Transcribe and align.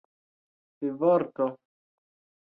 fivorto 0.77 1.45